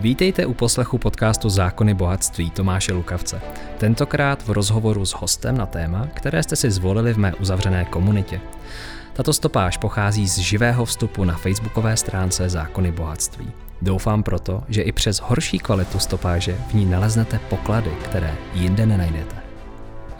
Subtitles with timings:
[0.00, 3.40] Vítejte u poslechu podcastu Zákony bohatství Tomáše Lukavce.
[3.78, 8.40] Tentokrát v rozhovoru s hostem na téma, které jste si zvolili v mé uzavřené komunitě.
[9.12, 13.52] Tato stopáž pochází z živého vstupu na facebookové stránce Zákony bohatství.
[13.82, 19.36] Doufám proto, že i přes horší kvalitu stopáže v ní naleznete poklady, které jinde nenajdete.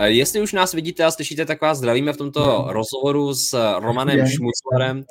[0.04, 5.04] Jestli už nás vidíte a slyšíte, tak vás zdravíme v tomto rozhovoru s Romanem Šmuclerem.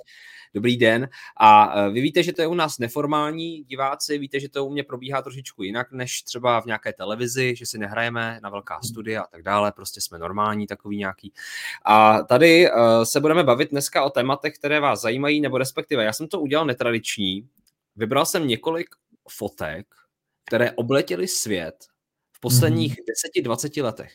[0.56, 1.10] Dobrý den.
[1.38, 4.72] A e, vy víte, že to je u nás neformální diváci, víte, že to u
[4.72, 9.22] mě probíhá trošičku jinak než třeba v nějaké televizi, že si nehrajeme na velká studia
[9.22, 11.34] a tak dále, prostě jsme normální takový nějaký.
[11.86, 16.13] A tady uh, se budeme bavit dneska o tématech, které vás zajímají, nebo respektive já
[16.13, 17.48] jsem to udělal netradiční.
[17.96, 18.88] Vybral jsem několik
[19.30, 19.88] fotek,
[20.46, 21.76] které obletěly svět
[22.45, 23.45] posledních mm-hmm.
[23.45, 24.12] 10-20 letech.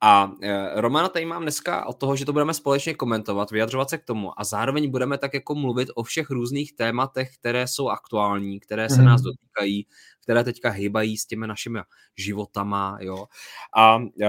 [0.00, 3.98] A e, Romana tady mám dneska od toho, že to budeme společně komentovat, vyjadřovat se
[3.98, 8.60] k tomu a zároveň budeme tak jako mluvit o všech různých tématech, které jsou aktuální,
[8.60, 9.04] které se mm.
[9.04, 9.86] nás dotýkají,
[10.22, 11.80] které teďka hýbají s těmi našimi
[12.16, 13.26] životama, jo.
[13.76, 14.28] A e,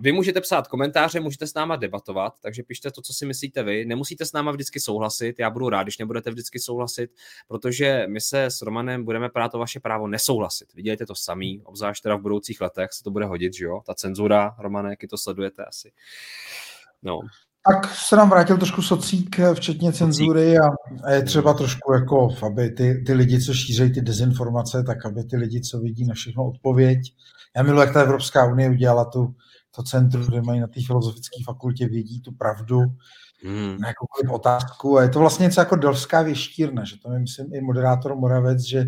[0.00, 3.84] vy můžete psát komentáře, můžete s náma debatovat, takže pište to, co si myslíte vy.
[3.84, 7.10] Nemusíte s náma vždycky souhlasit, já budu rád, když nebudete vždycky souhlasit,
[7.48, 10.74] protože my se s Romanem budeme prát o vaše právo nesouhlasit.
[10.74, 13.80] Vidějte to samý, obzvlášť teda v budoucích letech se to bude hodit, že jo?
[13.86, 15.92] Ta cenzura, Romane, jaký to sledujete asi.
[17.02, 17.20] No.
[17.72, 20.68] Tak se nám vrátil trošku socík, včetně cenzury a,
[21.04, 25.24] a je třeba trošku jako, aby ty, ty lidi, co šířejí ty dezinformace, tak aby
[25.24, 26.98] ty lidi, co vidí na všechno odpověď.
[27.56, 29.34] Já miluji, jak ta Evropská unie udělala tu
[29.76, 32.80] to centrum, kde mají na té filozofické fakultě, vědí tu pravdu
[33.44, 33.76] hmm.
[33.80, 34.98] na jakoukoliv otázku.
[34.98, 38.60] A je to vlastně něco jako Delfská věštírna, že to je, myslím, i moderátor Moravec,
[38.60, 38.84] že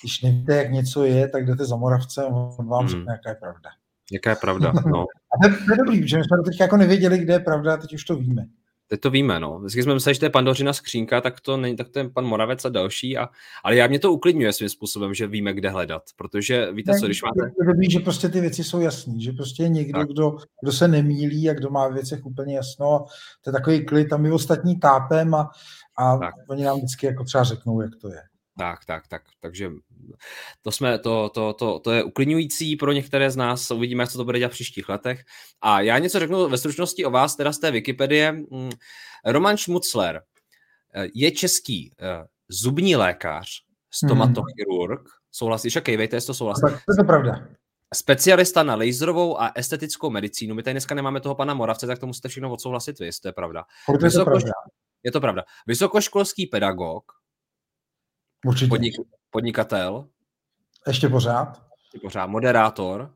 [0.00, 2.88] když nevíte, jak něco je, tak jdete za Moravcem a on vám hmm.
[2.88, 3.70] řekne, jaká je pravda.
[4.12, 5.00] Jaká je pravda, no.
[5.32, 7.76] a to, to je dobrý, že my jsme teď jako nevěděli, kde je pravda, a
[7.76, 8.46] teď už to víme.
[8.90, 9.58] Teď to víme, no.
[9.58, 12.24] Vždycky jsme mysleli, že to je pandořina skřínka, tak to není, tak to je pan
[12.24, 13.18] Moravec a další.
[13.18, 13.28] A,
[13.64, 16.02] ale já mě to uklidňuje svým způsobem, že víme, kde hledat.
[16.16, 17.52] Protože víte co, když máte...
[17.60, 20.88] Je dobrý, že prostě ty věci jsou jasné, že prostě je někdo, kdo, kdo, se
[20.88, 22.86] nemýlí a kdo má v věcech úplně jasno.
[22.86, 22.98] A
[23.44, 25.50] to je takový klid a my ostatní tápem a,
[25.98, 26.18] a
[26.48, 28.20] oni nám vždycky jako třeba řeknou, jak to je.
[28.58, 29.22] Tak, tak, tak.
[29.40, 29.70] Takže
[30.62, 33.70] to, jsme, to, to, to, to je uklidňující pro některé z nás.
[33.70, 35.24] Uvidíme, co to bude dělat v příštích letech.
[35.60, 38.32] A já něco řeknu ve stručnosti o vás, teda z té Wikipedie.
[38.32, 38.70] Mm,
[39.24, 40.22] Roman Schmutzler
[40.94, 43.46] eh, je český eh, zubní lékař,
[43.90, 45.00] stomatochirurg.
[45.00, 45.20] Hmm.
[45.32, 45.76] Souhlasíš?
[45.76, 46.60] A kejvejte, jestli to souhlasí.
[46.60, 47.48] Tak, to je to pravda.
[47.94, 50.54] Specialista na laserovou a estetickou medicínu.
[50.54, 53.28] My tady dneska nemáme toho pana Moravce, tak to musíte všechno odsouhlasit vy, jestli to
[53.28, 53.64] je pravda.
[54.04, 54.52] Je to pravda.
[55.02, 55.42] Je to pravda.
[55.66, 57.12] Vysokoškolský pedagog,
[58.46, 58.68] Určitě.
[58.68, 58.94] Podnik,
[59.30, 60.08] podnikatel.
[60.86, 61.62] Ještě pořád.
[61.84, 62.26] Ještě pořád.
[62.26, 63.14] Moderátor.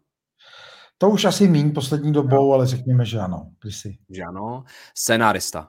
[0.98, 3.50] To už asi míň poslední dobou, ale řekněme, že ano.
[3.62, 3.98] Kdysi.
[4.10, 4.64] Že ano.
[4.94, 5.68] Scenárista.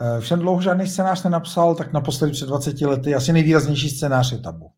[0.00, 4.38] Eh, všem dlouho žádný scénář nenapsal, tak naposledy před 20 lety asi nejvýraznější scénář je
[4.38, 4.72] tabu.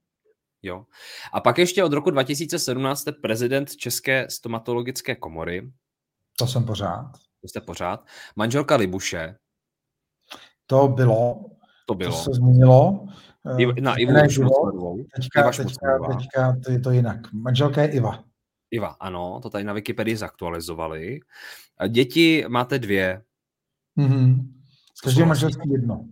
[0.62, 0.84] Jo.
[1.32, 5.72] A pak ještě od roku 2017 jste prezident České stomatologické komory.
[6.38, 7.12] To jsem pořád.
[7.41, 8.06] To jste pořád.
[8.37, 9.34] Manželka Libuše.
[10.66, 11.44] To bylo.
[11.87, 12.12] To bylo.
[12.12, 13.06] To se změnilo.
[13.81, 15.04] Na Ivu Šmuclerovou.
[15.16, 17.32] Teďka, Iva teďka, teďka to je to jinak.
[17.32, 18.25] Manželka je Iva.
[18.71, 21.21] Iva, ano, to tady na Wikipedii zaktualizovali.
[21.88, 23.22] Děti máte dvě.
[23.98, 24.48] Mm-hmm.
[24.94, 26.09] Z každé manželství jedno.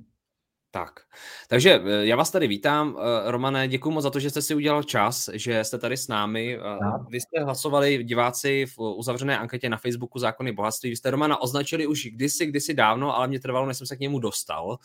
[0.77, 1.01] Tak,
[1.49, 4.55] takže eh, já vás tady vítám, eh, Romane, děkuji moc za to, že jste si
[4.55, 6.59] udělal čas, že jste tady s námi.
[6.59, 6.79] Eh,
[7.09, 10.91] vy jste hlasovali diváci v uzavřené anketě na Facebooku Zákony bohatství.
[10.91, 14.01] Vy jste Romana označili už kdysi, kdysi dávno, ale mě trvalo, než jsem se k
[14.01, 14.79] němu dostal.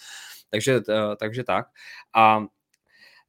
[0.49, 0.79] Takže,
[1.19, 1.65] takže tak.
[2.15, 2.45] A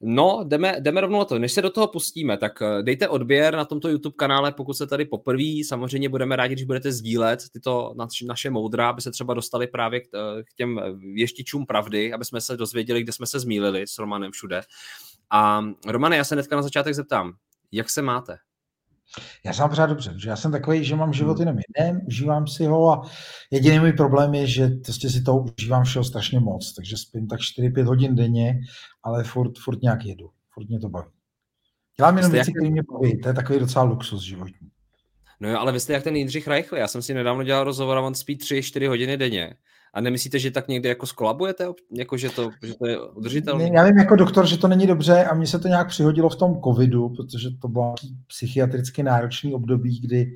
[0.05, 1.39] No, jdeme, jdeme rovnou na to.
[1.39, 2.53] Než se do toho pustíme, tak
[2.83, 5.65] dejte odběr na tomto YouTube kanále, pokud se tady poprvé.
[5.67, 7.95] Samozřejmě budeme rádi, když budete sdílet tyto
[8.27, 10.09] naše moudra, aby se třeba dostali právě k,
[10.45, 10.81] k těm
[11.15, 14.63] věštičům pravdy, aby jsme se dozvěděli, kde jsme se zmílili s Romanem všude.
[15.31, 17.33] A Romane, já se hnedka na začátek zeptám,
[17.73, 18.39] jak se máte?
[19.45, 21.41] Já jsem pořád dobře, že já jsem takový, že mám život hmm.
[21.41, 23.03] jenom jeden, užívám si ho a
[23.51, 27.41] jediný můj problém je, že prostě si to užívám všeho strašně moc, takže spím tak
[27.41, 28.61] 4-5 hodin denně,
[29.03, 31.11] ale furt, furt nějak jedu, furt mě to baví.
[31.97, 32.57] Dělám jenom věci, jak...
[32.57, 34.69] které mě baví, to je takový docela luxus životní.
[35.41, 37.99] No jo, ale vy jste jak ten Jindřich Reichl, já jsem si nedávno dělal rozhovor
[37.99, 39.55] a on spí 3-4 hodiny denně.
[39.95, 43.71] A nemyslíte, že tak někdy jako skolabujete, jako že to, že to je udržitelné?
[43.75, 46.37] Já vím jako doktor, že to není dobře a mně se to nějak přihodilo v
[46.37, 47.95] tom covidu, protože to bylo
[48.27, 50.35] psychiatricky náročný období, kdy,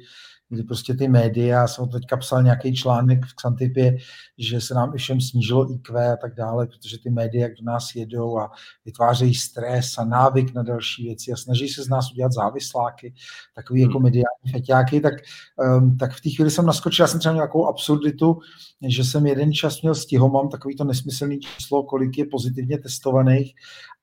[0.49, 3.97] kdy prostě ty média, jsem teďka psal nějaký článek v Xantypě,
[4.39, 7.95] že se nám i všem snížilo IQ a tak dále, protože ty média do nás
[7.95, 8.51] jedou a
[8.85, 13.15] vytvářejí stres a návyk na další věci a snaží se z nás udělat závisláky,
[13.55, 14.03] takový jako hmm.
[14.03, 15.15] mediální feťáky, tak,
[15.79, 18.39] um, tak v té chvíli jsem naskočil, já jsem třeba měl nějakou absurditu,
[18.89, 23.55] že jsem jeden čas měl stiho, mám takový to nesmyslný číslo, kolik je pozitivně testovaných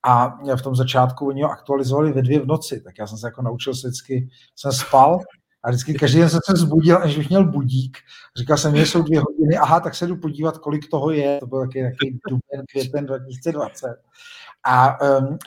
[0.03, 3.27] a v tom začátku oni ho aktualizovali ve dvě v noci, tak já jsem se
[3.27, 5.19] jako naučil se vždycky, jsem spal
[5.63, 7.97] a vždycky každý den jsem se zbudil, až bych měl budík.
[8.37, 11.39] Říkal jsem, že jsou dvě hodiny, aha, tak se jdu podívat, kolik toho je.
[11.39, 13.87] To byl taky takový duben, květen 2020.
[14.65, 14.97] A,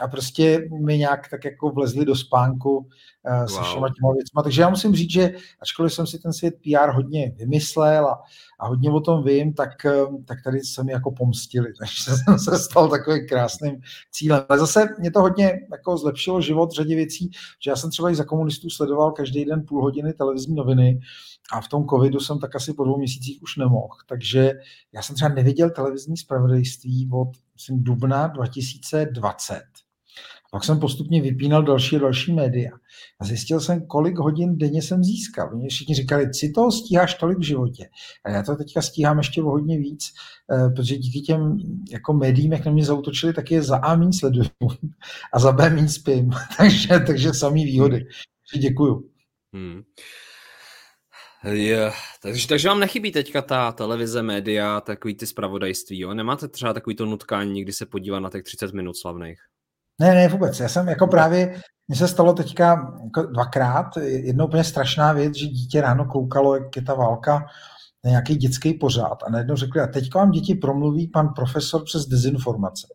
[0.00, 3.64] a prostě mi nějak tak jako vlezli do spánku uh, se wow.
[3.64, 4.42] všema těma věcma.
[4.42, 5.32] Takže já musím říct, že
[5.62, 8.22] ačkoliv jsem si ten svět PR hodně vymyslel a,
[8.60, 9.70] a hodně o tom vím, tak,
[10.08, 11.72] um, tak tady se mi jako pomstili.
[11.78, 13.80] Takže jsem se stal takovým krásným
[14.10, 14.44] cílem.
[14.48, 17.30] Ale zase mě to hodně jako zlepšilo život řadě věcí,
[17.64, 21.00] že já jsem třeba i za komunistů sledoval každý den půl hodiny televizní noviny
[21.52, 23.94] a v tom covidu jsem tak asi po dvou měsících už nemohl.
[24.08, 24.52] Takže
[24.92, 29.62] já jsem třeba neviděl televizní zpravodajství od myslím, dubna 2020.
[30.46, 32.70] A pak jsem postupně vypínal další a další média.
[33.20, 35.50] A zjistil jsem, kolik hodin denně jsem získal.
[35.54, 37.88] Oni všichni říkali, si toho stíháš tolik v životě.
[38.24, 40.12] A já to teďka stíhám ještě o hodně víc,
[40.52, 41.58] eh, protože díky těm
[41.90, 44.48] jako médiím, jak na mě zautočili, tak je za A méně sleduju
[45.32, 46.30] a za B méně spím.
[46.56, 48.06] takže, takže samý výhody.
[48.58, 49.10] Děkuju.
[49.52, 49.82] Hmm.
[51.44, 51.92] Je,
[52.22, 56.14] takže, takže vám nechybí teďka ta televize, média, takový ty zpravodajství, jo?
[56.14, 59.38] Nemáte třeba takový to nutkání někdy se podívat na těch 30 minut slavných?
[60.00, 60.60] Ne, ne, vůbec.
[60.60, 65.46] Já jsem jako právě, mně se stalo teďka jako dvakrát, jedna úplně strašná věc, že
[65.46, 67.46] dítě ráno koukalo, jak je ta válka,
[68.04, 72.06] na nějaký dětský pořád a najednou řekli, a teďka vám děti promluví pan profesor přes
[72.06, 72.86] dezinformace.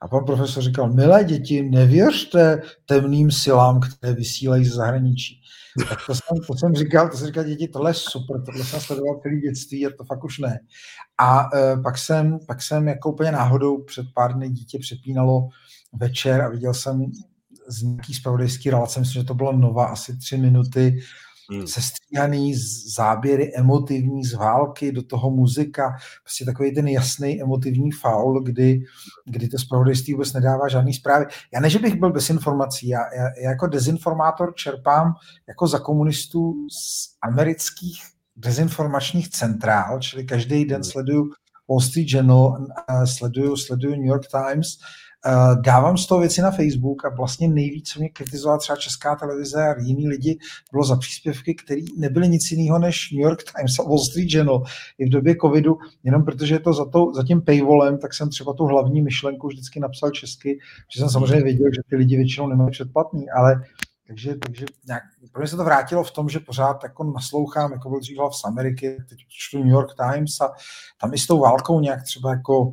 [0.00, 5.40] A pan profesor říkal, milé děti, nevěřte temným silám, které vysílají z zahraničí.
[5.88, 8.80] Tak to jsem, to jsem říkal, to jsem říkal, děti, tohle je super, tohle jsem
[8.80, 10.58] sledoval celý dětství a to fakt už ne.
[11.18, 15.48] A uh, pak, jsem, pak jsem jako úplně náhodou před pár dny dítě přepínalo
[15.92, 17.06] večer a viděl jsem
[17.68, 21.00] z nějaký spravodajský relace, myslím, že to bylo Nova, asi tři minuty,
[21.50, 21.66] hmm.
[21.66, 22.54] sestříhaný
[22.94, 28.82] záběry emotivní z války, do toho muzika, prostě takový ten jasný emotivní faul, kdy,
[29.26, 31.26] kdy to zpravodajství vůbec nedává žádný zprávy.
[31.54, 35.12] Já ne, že bych byl bez informací, já, já, já jako dezinformátor čerpám
[35.48, 38.02] jako za komunistů z amerických
[38.36, 40.84] dezinformačních centrál, čili každý den hmm.
[40.84, 41.30] sleduju
[41.68, 42.66] Wall Street Journal,
[43.04, 44.68] sleduju, sleduju New York Times,
[45.60, 49.68] dávám z toho věci na Facebook a vlastně nejvíc, co mě kritizovala třeba česká televize
[49.68, 50.38] a jiní lidi,
[50.72, 54.62] bylo za příspěvky, které nebyly nic jiného než New York Times a Wall Street Journal
[54.98, 58.30] i v době covidu, jenom protože je to za, to, za tím paywallem, tak jsem
[58.30, 60.58] třeba tu hlavní myšlenku vždycky napsal česky,
[60.94, 63.62] že jsem samozřejmě věděl, že ty lidi většinou nemají předplatný, ale
[64.06, 67.88] takže, takže nějak, pro mě se to vrátilo v tom, že pořád jako naslouchám, jako
[67.88, 70.48] byl dřív z Ameriky, teď čtu New York Times a
[71.00, 72.72] tam i s tou válkou nějak třeba jako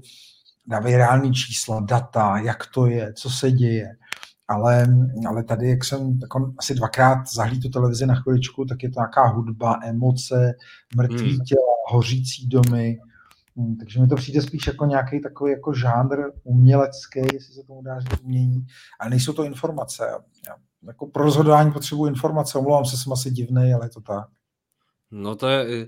[0.67, 3.95] dávají reální čísla, data, jak to je, co se děje.
[4.47, 4.87] Ale,
[5.27, 8.99] ale tady, jak jsem jako asi dvakrát zahlí tu televizi na chviličku, tak je to
[8.99, 10.53] nějaká hudba, emoce,
[10.95, 11.45] mrtvý hmm.
[11.45, 12.97] těla, hořící domy.
[13.57, 17.81] Hmm, takže mi to přijde spíš jako nějaký takový jako žánr umělecký, jestli se tomu
[17.81, 18.65] dá říct umění,
[18.99, 20.03] ale nejsou to informace.
[20.47, 20.55] Já,
[20.87, 24.27] jako pro rozhodování potřebuji informace, omlouvám se, jsem asi divný, ale je to tak.
[25.11, 25.87] No to je,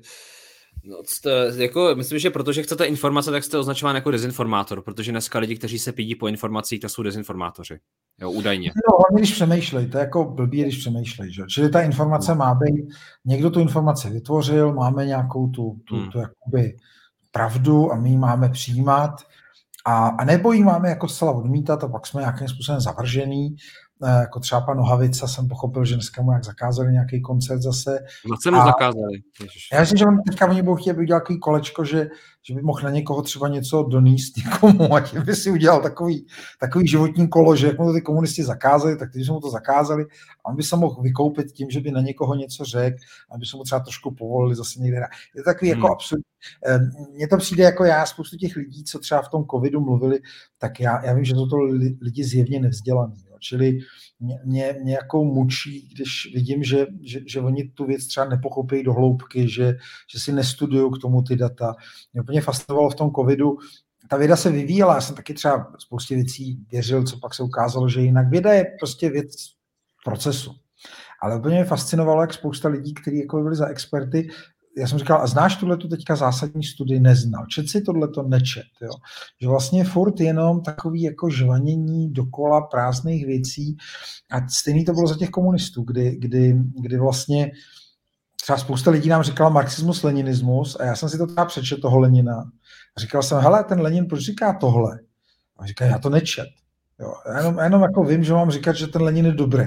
[0.84, 5.40] No, jste, jako, myslím, že protože chcete informace, tak jste označován jako dezinformátor, protože dneska
[5.40, 7.80] lidi, kteří se pídí po informacích, to jsou dezinformátoři.
[8.22, 8.72] Jo, údajně.
[8.76, 11.44] No, hlavně když přemýšlej, to je jako blbý, když přemýšlej, že?
[11.50, 12.88] Čili ta informace má být,
[13.26, 16.10] někdo tu informaci vytvořil, máme nějakou tu, tu, hmm.
[16.10, 16.78] tu jakoby
[17.32, 19.12] pravdu a my ji máme přijímat
[19.86, 23.56] a, a nebo ji máme jako zcela odmítat a pak jsme nějakým způsobem zavržený
[24.06, 27.99] jako třeba pan Nohavica jsem pochopil, že dneska mu jak zakázali nějaký koncert zase.
[28.30, 29.21] No se mu zakázali.
[29.42, 29.69] Ježiš.
[29.73, 32.09] Já myslím, že on teďka oni budou chtět udělat takový kolečko, že,
[32.44, 36.25] že by mohl na někoho třeba něco doníst někomu a tím by si udělal takový,
[36.59, 40.06] takový životní kolo, že jak mu to ty komunisti zakázali, tak když mu to zakázali,
[40.45, 42.97] a on by se mohl vykoupit tím, že by na někoho něco řekl,
[43.31, 44.97] aby se mu třeba trošku povolili zase někde.
[45.35, 45.83] Je to takový jako hmm.
[45.83, 46.21] jako absurd.
[46.68, 46.80] Eh,
[47.13, 50.19] mně to přijde jako já, spoustu těch lidí, co třeba v tom covidu mluvili,
[50.57, 51.57] tak já, já vím, že to
[52.01, 53.80] lidi zjevně nevzdělaní Čili
[54.20, 58.84] mě, mě, mě jako mučí, když vidím, že, že, že oni tu věc třeba nepochopí
[58.84, 59.78] do hloubky, že,
[60.14, 61.76] že si nestudují k tomu ty data.
[62.14, 63.58] Mě úplně fascinovalo v tom covidu,
[64.10, 67.90] ta věda se vyvíjela, já jsem taky třeba spoustě věcí věřil, co pak se ukázalo,
[67.90, 69.32] že jinak věda je prostě věc
[70.06, 70.52] procesu.
[71.22, 74.30] Ale úplně mě fascinovalo, jak spousta lidí, kteří jako byli za experty,
[74.78, 77.00] já jsem říkal, a znáš tuhle tu teďka zásadní studii?
[77.00, 77.46] Neznal.
[77.46, 78.64] Čet si tohle to nečet.
[78.81, 78.90] Jo?
[79.42, 83.78] Že vlastně furt jenom takový jako žvanění dokola prázdných věcí
[84.31, 87.52] a stejný to bylo za těch komunistů, kdy, kdy, kdy vlastně
[88.42, 92.00] třeba spousta lidí nám říkala marxismus, leninismus a já jsem si to třeba přečet toho
[92.00, 92.52] Lenina
[92.98, 95.00] a říkal jsem, hele, ten Lenin proč říká tohle?
[95.57, 96.48] A říká, já to nečet.
[97.00, 99.66] Jo, já jenom, já jenom jako vím, že mám říkat, že ten Lenin je dobrý.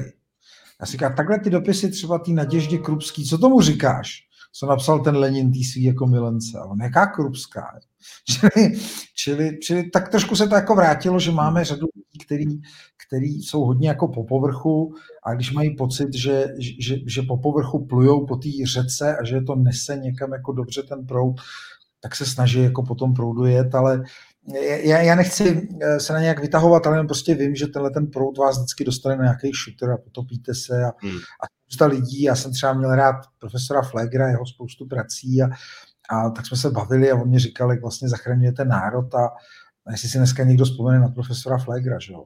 [0.81, 4.30] Já si říkám, takhle ty dopisy třeba té Naděždě Krupský, co tomu říkáš?
[4.53, 6.59] Co napsal ten Lenin tý svý jako milence.
[6.59, 7.81] A on, jaká Krupská?
[8.25, 8.73] čili,
[9.17, 12.61] čili, čili, tak trošku se to jako vrátilo, že máme řadu lidí, který,
[13.07, 16.47] který jsou hodně jako po povrchu a když mají pocit, že,
[16.81, 20.83] že, že po povrchu plujou po té řece a že to nese někam jako dobře
[20.83, 21.37] ten proud,
[22.01, 24.03] tak se snaží jako potom proudu jet, ale
[24.83, 28.39] já, já nechci eh, se na nějak vytahovat, ale prostě vím, že tenhle ten proud
[28.39, 31.19] vás vždycky dostane na nějaký shooter a potopíte se a, hmm.
[31.19, 35.49] a spousta lidí, já jsem třeba měl rád profesora Flegra, jeho spoustu prací a,
[36.11, 39.27] a tak jsme se bavili a on mi říkal, jak vlastně zachraňujete národ a,
[39.87, 42.25] a jestli si dneska někdo vzpomene na profesora Flegra, že jo.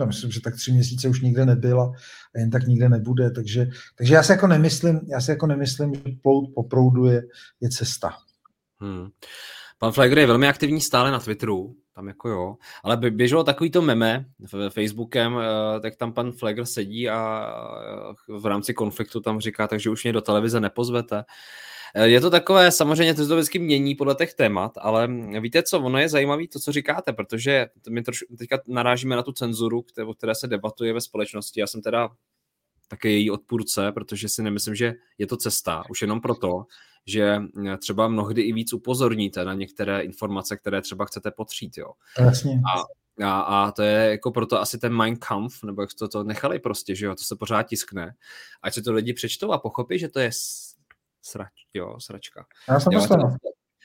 [0.00, 1.92] Já myslím, že tak tři měsíce už nikde nebyl a
[2.38, 3.66] jen tak nikde nebude, takže,
[3.98, 7.22] takže já si jako nemyslím, já si jako nemyslím, že plout po proudu je,
[7.60, 8.10] je cesta.
[8.80, 9.08] Hmm.
[9.82, 13.82] Pan Flagger je velmi aktivní stále na Twitteru, tam jako jo, ale běželo takový to
[13.82, 14.24] meme
[14.68, 17.50] Facebookem, eh, tak tam pan Flagger sedí a
[18.28, 21.24] eh, v rámci konfliktu tam říká, takže už mě do televize nepozvete.
[21.94, 25.08] Eh, je to takové, samozřejmě to vždycky mění podle těch témat, ale
[25.40, 29.32] víte co, ono je zajímavé to, co říkáte, protože my troš, teďka narážíme na tu
[29.32, 31.60] cenzuru, o které se debatuje ve společnosti.
[31.60, 32.08] Já jsem teda
[32.88, 36.64] také její odpůrce, protože si nemyslím, že je to cesta, už jenom proto,
[37.06, 41.78] že eh, třeba mnohdy i víc upozorníte na některé informace, které třeba chcete potřít.
[41.78, 41.92] Jo.
[42.18, 42.60] Jasně.
[42.76, 42.82] A
[43.22, 46.58] a, a to je jako proto asi ten Mein Kampf, nebo jak to, to nechali
[46.58, 48.14] prostě, že jo, to se pořád tiskne.
[48.62, 50.30] Ať se to lidi přečtou a pochopí, že to je
[51.22, 52.44] srač, jo, sračka.
[52.68, 53.14] Já jsem jo, ať, to,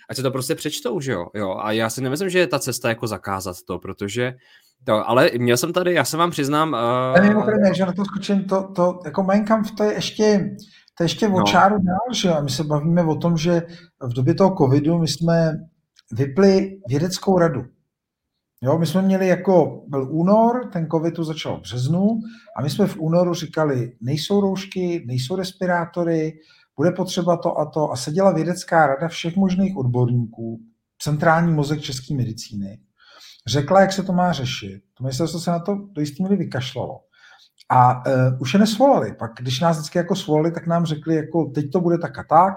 [0.09, 1.57] ať se to prostě přečtou, že jo, jo.
[1.57, 4.33] A já si nemyslím, že je ta cesta jako zakázat to, protože
[4.83, 6.75] to, ale měl jsem tady, já se vám přiznám...
[7.17, 7.27] Uh...
[7.27, 10.55] Mimochodem, že na to skočím, to, to, jako Mein Kampf, to je ještě,
[10.97, 11.45] to je ještě o no.
[11.45, 12.33] čáru dál, že?
[12.41, 13.61] My se bavíme o tom, že
[14.01, 15.51] v době toho covidu my jsme
[16.11, 17.65] vypli vědeckou radu.
[18.61, 22.19] Jo, my jsme měli jako, byl únor, ten covid tu začal v březnu
[22.57, 26.33] a my jsme v únoru říkali, nejsou roušky, nejsou respirátory,
[26.77, 27.91] bude potřeba to a to.
[27.91, 30.59] A seděla vědecká rada všech možných odborníků,
[30.99, 32.79] centrální mozek české medicíny,
[33.47, 34.81] řekla, jak se to má řešit.
[34.97, 36.99] To ministerstvo se na to do jistý míry vykašlalo.
[37.69, 39.13] A uh, už je nesvolali.
[39.13, 42.23] Pak, když nás vždycky jako svolali, tak nám řekli, jako teď to bude tak a
[42.23, 42.53] tak,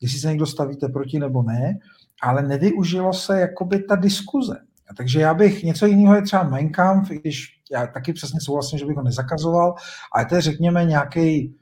[0.00, 1.78] jestli se někdo stavíte proti nebo ne,
[2.22, 4.54] ale nevyužilo se jakoby ta diskuze.
[4.90, 8.78] A takže já bych, něco jiného je třeba Mein Kampf, když já taky přesně souhlasím,
[8.78, 9.74] že bych ho nezakazoval,
[10.14, 11.56] ale to je řekněme nějaký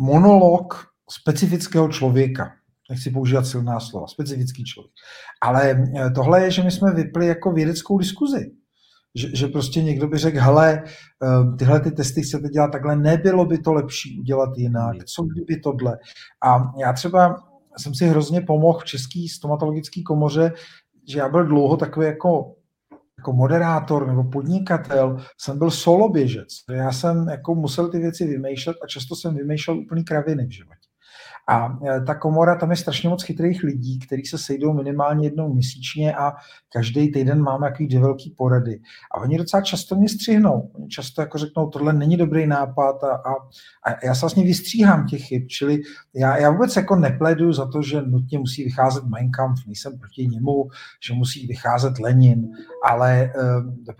[0.00, 2.52] monolog specifického člověka.
[2.90, 4.92] Nechci používat silná slova, specifický člověk.
[5.40, 8.50] Ale eh, tohle je, že my jsme vypli jako vědeckou diskuzi.
[9.14, 13.44] Že, že prostě někdo by řekl, hele, eh, tyhle ty testy chcete dělat takhle, nebylo
[13.44, 15.98] by to lepší udělat jinak, co kdyby tohle.
[16.44, 17.36] A já třeba
[17.76, 20.52] jsem si hrozně pomohl v České stomatologické komoře,
[21.08, 22.54] že já byl dlouho takový jako
[23.22, 26.48] jako moderátor nebo podnikatel jsem byl solo běžec.
[26.70, 30.81] Já jsem jako musel ty věci vymýšlet a často jsem vymýšlel úplný kraviny v životě.
[31.48, 35.54] A e, ta komora, tam je strašně moc chytrých lidí, kteří se sejdou minimálně jednou
[35.54, 36.32] měsíčně a
[36.72, 38.80] každý týden máme jaký dvě velký porady.
[39.14, 40.70] A oni docela často mě střihnou.
[40.74, 43.32] Oni často jako řeknou, tohle není dobrý nápad a, a,
[43.86, 45.46] a já se vlastně vystříhám těch chyb.
[45.48, 45.80] Čili
[46.14, 50.26] já, já vůbec jako nepleduju za to, že nutně musí vycházet Mein Kampf, nejsem proti
[50.26, 50.68] němu,
[51.06, 52.48] že musí vycházet Lenin,
[52.84, 53.92] ale um, do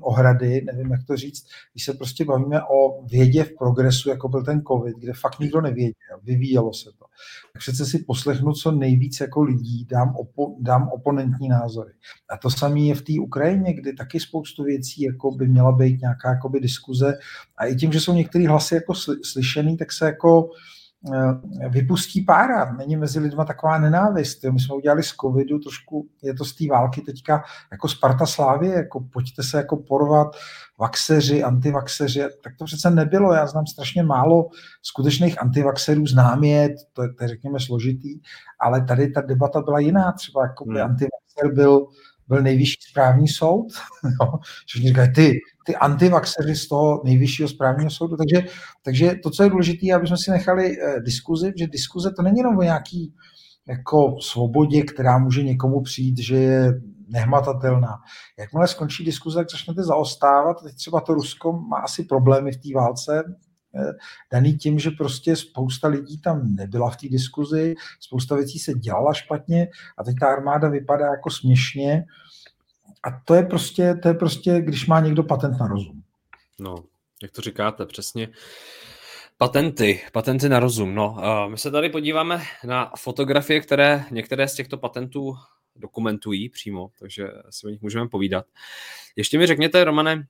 [0.00, 4.44] ohrady, nevím, jak to říct, když se prostě bavíme o vědě v progresu, jako byl
[4.44, 7.04] ten covid, kde fakt nikdo nevěděl, vyvíjelo se to.
[7.52, 11.92] Tak přece si poslechnu co nejvíc jako lidí, dám, opo, dám oponentní názory.
[12.30, 16.00] A to samé je v té Ukrajině, kdy taky spoustu věcí jako by měla být
[16.00, 17.18] nějaká jakoby, diskuze.
[17.56, 20.50] A i tím, že jsou některé hlasy jako slyšený, tak se jako
[21.68, 24.44] vypustí pára, není mezi lidma taková nenávist.
[24.44, 28.74] My jsme udělali z covidu trošku, je to z té války teďka jako Sparta Slávě,
[28.74, 30.36] jako pojďte se jako porvat,
[30.78, 33.34] vaxeři, antivaxeři, tak to přece nebylo.
[33.34, 34.48] Já znám strašně málo
[34.82, 38.20] skutečných antivaxerů, znám je, to je, to je řekněme složitý,
[38.60, 40.12] ale tady ta debata byla jiná.
[40.12, 40.90] Třeba jako by hmm.
[40.90, 41.86] antivaxer byl
[42.28, 43.66] byl nejvyšší správní soud.
[44.20, 44.32] jo.
[44.66, 48.16] Všichni říkají, ty, ty antivaxeři z toho nejvyššího správního soudu.
[48.16, 48.42] Takže,
[48.82, 52.38] takže to, co je důležité, aby jsme si nechali eh, diskuzi, že diskuze to není
[52.38, 53.14] jenom o nějaký
[53.68, 56.72] jako svobodě, která může někomu přijít, že je
[57.08, 57.98] nehmatatelná.
[58.38, 60.62] Jakmile skončí diskuze, tak začnete zaostávat.
[60.62, 63.36] Teď třeba to Rusko má asi problémy v té válce,
[64.32, 69.14] daný tím, že prostě spousta lidí tam nebyla v té diskuzi, spousta věcí se dělala
[69.14, 69.68] špatně
[69.98, 72.04] a teď ta armáda vypadá jako směšně
[73.02, 76.02] a to je prostě, to je prostě, když má někdo patent na rozum.
[76.60, 76.74] No,
[77.22, 78.28] jak to říkáte, přesně.
[79.38, 80.94] Patenty, patenty na rozum.
[80.94, 81.16] No,
[81.48, 85.34] my se tady podíváme na fotografie, které některé z těchto patentů
[85.76, 88.46] dokumentují přímo, takže si o nich můžeme povídat.
[89.16, 90.26] Ještě mi řekněte, Romane,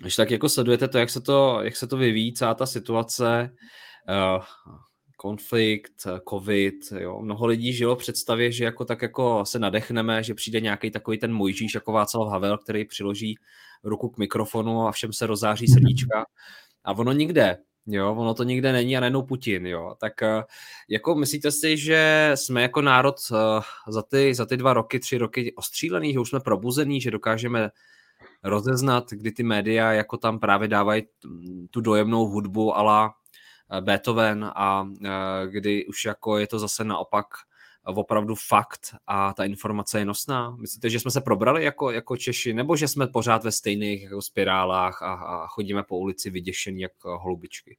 [0.00, 3.50] když tak jako sledujete to, jak se to, jak se to vyvíjí, celá ta situace,
[4.08, 4.44] uh,
[5.16, 7.20] konflikt, covid, jo.
[7.22, 11.32] mnoho lidí žilo představě, že jako tak jako se nadechneme, že přijde nějaký takový ten
[11.32, 13.34] Mojžíš jako Václav Havel, který přiloží
[13.84, 16.24] ruku k mikrofonu a všem se rozáří srdíčka.
[16.84, 17.56] A ono nikde,
[17.86, 19.94] jo, ono to nikde není a nejenom Putin, jo.
[20.00, 20.42] Tak eh,
[20.88, 25.18] jako myslíte si, že jsme jako národ eh, za ty, za ty dva roky, tři
[25.18, 27.70] roky ostřílený, že už jsme probuzení, že dokážeme
[28.44, 31.02] rozeznat, kdy ty média jako tam právě dávají
[31.70, 33.14] tu dojemnou hudbu ala
[33.72, 34.88] eh, Beethoven a
[35.46, 37.26] kdy už jako je to zase naopak
[37.84, 40.56] opravdu fakt a ta informace je nosná?
[40.60, 44.22] Myslíte, že jsme se probrali jako, jako Češi, nebo že jsme pořád ve stejných jako
[44.22, 47.76] spirálách a, a chodíme po ulici vyděšený jako holubičky?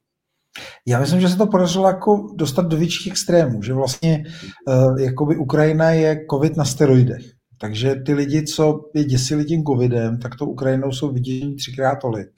[0.86, 4.24] Já myslím, že se to podařilo jako dostat do větších extrémů, že vlastně
[4.66, 7.22] uh, jakoby Ukrajina je covid na steroidech.
[7.64, 12.30] Takže ty lidi, co je děsili tím covidem, tak to Ukrajinou jsou vidění třikrát tolik.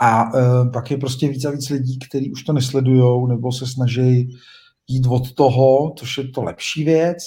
[0.00, 3.66] A uh, pak je prostě víc a víc lidí, kteří už to nesledují nebo se
[3.66, 4.38] snaží
[4.88, 7.18] jít od toho, což je to lepší věc.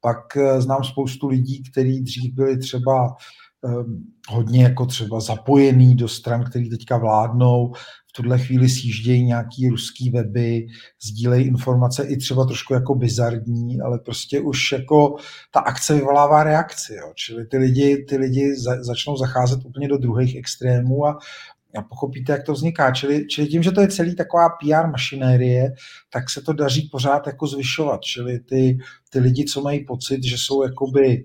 [0.00, 3.16] Pak uh, znám spoustu lidí, kteří dřív byli třeba
[3.62, 7.72] um, hodně jako třeba zapojený do stran, který teďka vládnou,
[8.16, 10.66] tuhle chvíli sjíždějí nějaký ruský weby,
[11.02, 15.16] sdílejí informace i třeba trošku jako bizarní, ale prostě už jako
[15.52, 17.12] ta akce vyvolává reakci, jo.
[17.14, 21.18] čili ty lidi, ty lidi za, začnou zacházet úplně do druhých extrémů a
[21.78, 22.90] a pochopíte, jak to vzniká.
[22.90, 25.72] Čili, čili tím, že to je celý taková PR mašinérie,
[26.10, 28.00] tak se to daří pořád jako zvyšovat.
[28.00, 28.78] Čili ty,
[29.10, 31.24] ty lidi, co mají pocit, že jsou jakoby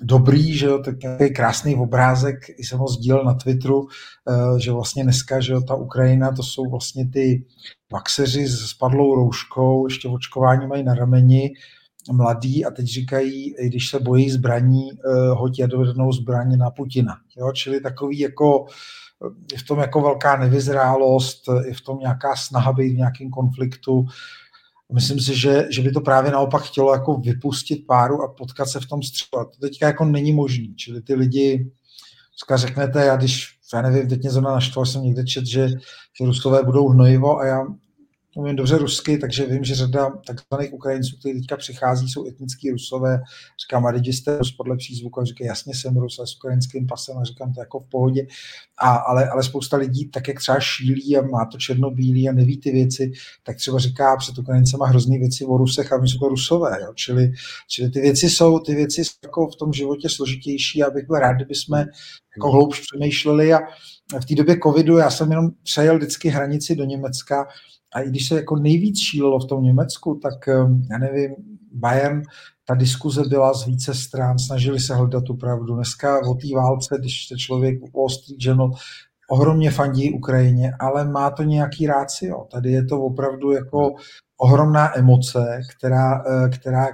[0.00, 3.88] dobrý, že jo, takový krásný obrázek, i jsem ho sdílel na Twitteru,
[4.28, 7.44] eh, že vlastně dneska, že jo, ta Ukrajina, to jsou vlastně ty
[7.92, 11.52] vaxeři s spadlou rouškou, ještě očkování mají na rameni,
[12.12, 17.16] mladí a teď říkají, když se bojí zbraní, eh, hoď jadernou zbraň na Putina.
[17.36, 17.52] Jo?
[17.52, 18.66] Čili takový jako
[19.52, 24.06] je v tom jako velká nevyzrálost, je v tom nějaká snaha být v nějakém konfliktu.
[24.92, 28.80] Myslím si, že, že by to právě naopak chtělo jako vypustit páru a potkat se
[28.80, 29.44] v tom střelu.
[29.44, 30.74] To teďka jako není možný.
[30.74, 31.70] Čili ty lidi,
[32.32, 35.68] dneska řeknete, já když, já nevím, teď mě zrovna naštval, jsem někde čet, že,
[36.18, 37.66] že Rusové budou hnojivo a já
[38.36, 43.22] umím dobře rusky, takže vím, že řada takzvaných Ukrajinců, kteří teďka přichází, jsou etnický rusové.
[43.62, 46.86] Říkám, a teď jste Rus podle přízvuku, a říkají, jasně jsem Rus, ale s ukrajinským
[46.86, 48.26] pasem, a říkám, to jako v pohodě.
[48.78, 52.60] A, ale, ale spousta lidí, tak jak třeba šílí a má to černobílý a neví
[52.60, 56.28] ty věci, tak třeba říká před Ukrajincema hrozný věci o Rusech a my jsou to
[56.28, 56.78] Rusové.
[56.82, 56.92] Jo?
[56.94, 57.32] Čili,
[57.68, 61.16] čili ty věci jsou, ty věci jsou jako v tom životě složitější a bych byl
[61.16, 61.86] rád, kdyby jsme
[62.36, 63.58] jako hloubš přemýšleli a
[64.20, 67.46] v té době covidu já jsem jenom přejel vždycky hranici do Německa
[67.94, 71.34] a i když se jako nejvíc šílelo v tom Německu, tak ehm, já nevím,
[71.72, 72.22] Bayern,
[72.64, 75.74] ta diskuze byla z více stran, snažili se hledat tu pravdu.
[75.74, 78.70] Dneska o té válce, když se člověk u Wall Street Journal
[79.30, 82.46] ohromně fandí Ukrajině, ale má to nějaký rácio.
[82.50, 83.94] Tady je to opravdu jako
[84.36, 86.88] ohromná emoce, která, eh, která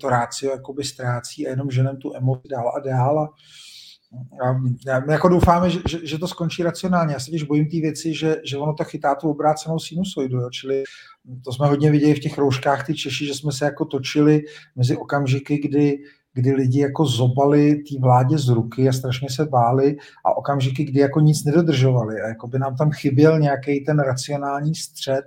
[0.00, 3.28] to rácio jakoby ztrácí a jenom ženem tu emoci dál a dál a
[5.08, 7.12] jako doufáme, že, že, že to skončí racionálně.
[7.12, 10.50] Já se když bojím té věci, že, že ono to chytá tu obrácenou sinusoidu, jo?
[10.50, 10.84] čili
[11.44, 14.42] to jsme hodně viděli v těch rouškách, ty Češi, že jsme se jako točili
[14.76, 15.98] mezi okamžiky, kdy,
[16.34, 21.00] kdy lidi jako zobali té vládě z ruky a strašně se báli a okamžiky, kdy
[21.00, 25.24] jako nic nedodržovali a jako by nám tam chyběl nějaký ten racionální střed,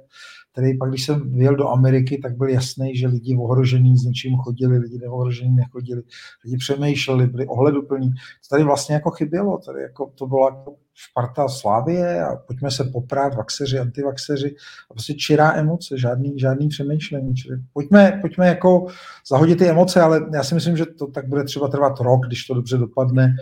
[0.57, 4.37] který pak, když jsem vyjel do Ameriky, tak byl jasný, že lidi ohrožení s něčím
[4.37, 6.01] chodili, lidi neohrožení nechodili,
[6.45, 8.09] lidi přemýšleli, byli ohleduplní.
[8.09, 10.75] To tady vlastně jako chybělo, tady jako to bylo jako
[11.09, 14.55] Sparta Slávie a pojďme se poprát, vaxeři, antivaxeři
[14.91, 17.35] a prostě čirá emoce, žádný, žádný přemýšlení.
[17.35, 18.87] Čili pojďme, pojďme jako
[19.29, 22.45] zahodit ty emoce, ale já si myslím, že to tak bude třeba trvat rok, když
[22.45, 23.35] to dobře dopadne,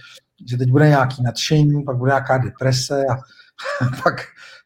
[0.49, 3.15] že teď bude nějaký nadšení, pak bude nějaká deprese a
[4.04, 4.15] pak,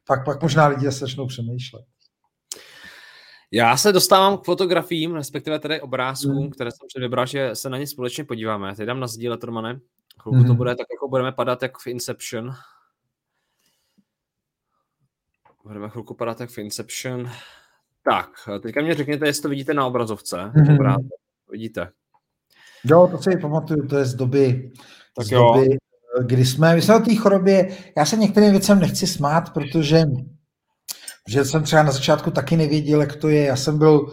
[0.07, 1.85] pak, pak možná lidi začnou přemýšlet.
[3.51, 6.49] Já se dostávám k fotografiím, respektive tedy obrázkům, hmm.
[6.49, 8.75] které jsem si vybral, že se na ně společně podíváme.
[8.75, 9.79] Teď dám na sdílet, Romane.
[10.21, 10.47] Chvilku hmm.
[10.47, 12.53] to bude tak, jako budeme padat jak v Inception.
[15.63, 17.29] Budeme chvilku padat jak v Inception.
[18.03, 18.29] Tak,
[18.61, 20.37] teďka mě řekněte, jestli to vidíte na obrazovce.
[20.37, 20.75] Hmm.
[20.75, 21.11] Obrázek.
[21.51, 21.91] Vidíte.
[22.83, 24.71] Jo, to si pamatuju, to je z doby,
[25.15, 25.53] tak z jo.
[25.53, 25.77] doby
[26.23, 30.05] kdy jsme, my jsme o té chorobě, já se některým věcem nechci smát, protože
[31.29, 33.43] že jsem třeba na začátku taky nevěděl, jak to je.
[33.43, 34.09] Já jsem byl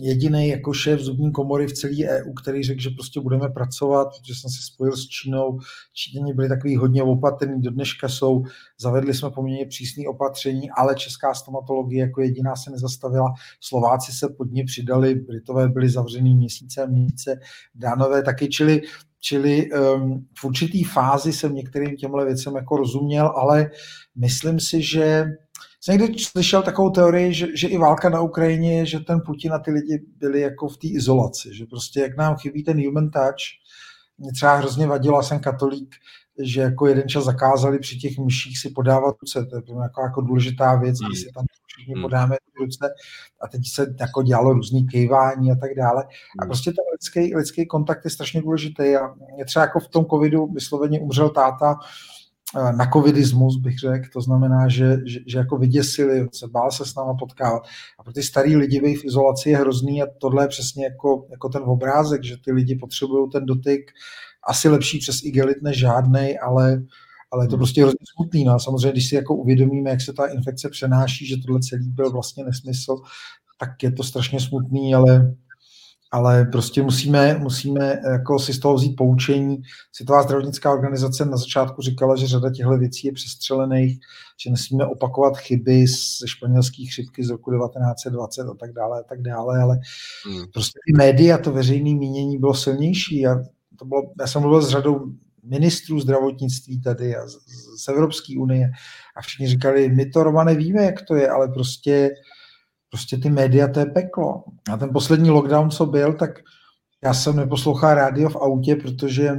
[0.00, 4.40] jediný jako šéf zubní komory v celé EU, který řekl, že prostě budeme pracovat, protože
[4.40, 5.58] jsem se spojil s Čínou.
[5.92, 8.44] Číňani byli takový hodně opatrní, do dneška jsou,
[8.80, 13.34] zavedli jsme poměrně přísné opatření, ale česká stomatologie jako jediná se nezastavila.
[13.60, 17.40] Slováci se pod ní přidali, Britové byli zavřený měsíce a měsíce,
[17.74, 18.82] Dánové taky, čili
[19.20, 23.70] Čili um, v určitý fázi jsem některým těmhle věcem jako rozuměl, ale
[24.16, 25.26] myslím si, že
[25.86, 29.58] jsem někdy slyšel takovou teorii, že, že i válka na Ukrajině, že ten Putin a
[29.58, 33.46] ty lidi byli jako v té izolaci, že prostě jak nám chybí ten human touch,
[34.18, 35.94] mě třeba hrozně vadilo, jsem katolík,
[36.42, 40.20] že jako jeden čas zakázali při těch myších si podávat ruce, to je jako, jako
[40.20, 42.02] důležitá věc, když si tam všichni hmm.
[42.02, 42.94] podáme ruce
[43.40, 46.02] a teď se jako dělalo různý kejvání a tak dále.
[46.02, 46.48] A hmm.
[46.48, 50.46] prostě ten lidský, lidský kontakt je strašně důležitý a mě třeba jako v tom covidu
[50.46, 51.78] vysloveně umřel táta,
[52.54, 56.94] na covidismus, bych řekl, to znamená, že, že, že jako vyděsili, se bál se s
[56.94, 57.62] náma potkávat.
[57.98, 61.48] A pro ty starý lidi v izolaci je hrozný a tohle je přesně jako, jako
[61.48, 63.90] ten obrázek, že ty lidi potřebují ten dotyk
[64.48, 66.82] asi lepší přes igelit než žádnej, ale,
[67.30, 67.58] ale je to hmm.
[67.58, 68.44] prostě hrozně smutný.
[68.44, 71.88] No a samozřejmě, když si jako uvědomíme, jak se ta infekce přenáší, že tohle celý
[71.88, 72.96] byl vlastně nesmysl,
[73.58, 75.34] tak je to strašně smutný, ale
[76.16, 79.62] ale prostě musíme, musíme jako si z toho vzít poučení.
[79.92, 83.98] Světová zdravotnická organizace na začátku říkala, že řada těchto věcí je přestřelených,
[84.44, 85.86] že nesmíme opakovat chyby
[86.20, 89.78] ze španělské chřipky z roku 1920 a tak dále, a tak dále, ale
[90.26, 90.44] hmm.
[90.52, 93.34] prostě ty média, to veřejné mínění bylo silnější a
[93.78, 95.06] to bylo, já jsem mluvil s řadou
[95.44, 97.36] ministrů zdravotnictví tady a z,
[97.84, 98.70] z Evropské unie
[99.16, 102.10] a všichni říkali, my to, Romane, víme, jak to je, ale prostě
[102.90, 104.44] prostě ty média, to je peklo.
[104.72, 106.30] A ten poslední lockdown, co byl, tak
[107.04, 109.38] já jsem neposlouchal rádio v autě, protože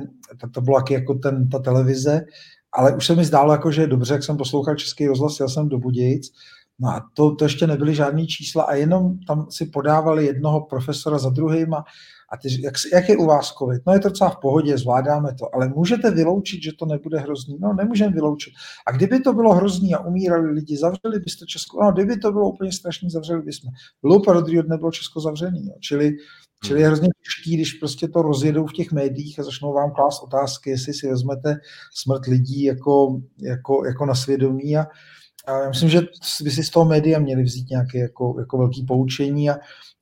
[0.54, 2.26] to, bylo jako ten, ta televize,
[2.72, 5.48] ale už se mi zdálo, jako, že je dobře, jak jsem poslouchal český rozhlas, já
[5.48, 6.32] jsem do Budějic,
[6.80, 11.18] no a to, to ještě nebyly žádný čísla a jenom tam si podávali jednoho profesora
[11.18, 11.84] za druhým a
[12.30, 13.82] a ty, jak, jak je u vás COVID?
[13.88, 17.58] No je to docela v pohodě, zvládáme to, ale můžete vyloučit, že to nebude hrozný?
[17.60, 18.54] No nemůžeme vyloučit.
[18.88, 21.84] A kdyby to bylo hrozný a umírali lidi, zavřeli byste Česko?
[21.84, 23.72] No kdyby to bylo úplně strašný, zavřeli bychom.
[24.04, 25.68] Loupa do druhého dne bylo Česko zavřený.
[25.68, 25.74] Jo.
[25.80, 26.12] Čili,
[26.64, 26.94] čili je hmm.
[26.94, 30.94] hrozně těžký, když prostě to rozjedou v těch médiích a začnou vám klást otázky, jestli
[30.94, 31.56] si vezmete
[31.94, 34.86] smrt lidí jako, jako, jako na svědomí a
[35.48, 36.02] já myslím, že
[36.44, 39.54] by si z toho média měli vzít nějaké jako, jako velký poučení a,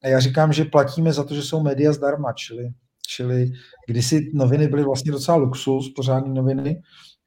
[0.04, 2.70] a já říkám, že platíme za to, že jsou média zdarma, čili,
[3.08, 3.52] čili
[3.88, 6.82] kdysi noviny byly vlastně docela luxus, pořádné noviny,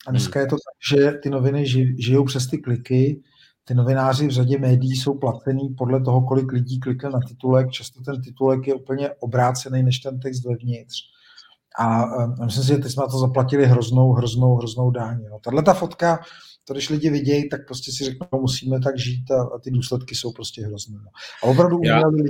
[0.07, 0.45] a dneska hmm.
[0.45, 1.67] je to tak, že ty noviny
[1.99, 3.23] žijou přes ty kliky,
[3.65, 7.71] ty novináři v řadě médií jsou placený podle toho, kolik lidí klikne na titulek.
[7.71, 10.97] Často ten titulek je úplně obrácený než ten text vevnitř.
[11.79, 15.25] A, a myslím si, že teď jsme na to zaplatili hroznou, hroznou, hroznou dáň.
[15.31, 15.39] No.
[15.39, 16.21] Tahle ta fotka,
[16.69, 19.71] to když lidi vidějí, tak prostě si řeknou, no, musíme tak žít a, a ty
[19.71, 20.99] důsledky jsou prostě hrozné.
[20.99, 21.11] No.
[21.43, 22.07] A opravdu Já...
[22.09, 22.29] lidi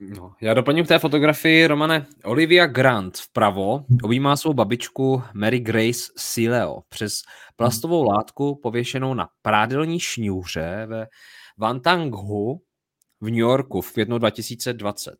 [0.00, 2.06] No, já doplním k té fotografii, Romane.
[2.24, 7.22] Olivia Grant vpravo objímá svou babičku Mary Grace Sileo přes
[7.56, 11.06] plastovou látku pověšenou na prádelní šňůře ve
[11.58, 12.62] Vantanghu
[13.20, 15.14] v New Yorku v květnu 2020.